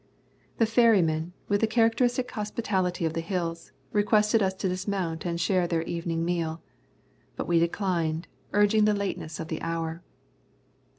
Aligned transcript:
The 0.57 0.65
ferrymen, 0.65 1.33
with 1.47 1.61
the 1.61 1.67
characteristic 1.67 2.31
hospitality 2.31 3.05
of 3.05 3.13
the 3.13 3.21
Hills, 3.21 3.71
requested 3.91 4.41
us 4.41 4.55
to 4.55 4.67
dismount 4.67 5.27
and 5.27 5.39
share 5.39 5.67
the 5.67 5.85
evening 5.87 6.25
meal, 6.25 6.63
but 7.35 7.47
we 7.47 7.59
declined, 7.59 8.27
urging 8.51 8.85
the 8.85 8.95
lateness 8.95 9.39
of 9.39 9.47
the 9.49 9.61
hour. 9.61 10.01